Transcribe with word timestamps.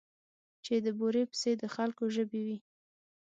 چې 0.65 0.73
د 0.85 0.87
بورې 0.99 1.23
پسې 1.31 1.51
د 1.61 1.63
خلکو 1.75 2.03
ژبې 2.15 2.41
وې. 2.47 2.57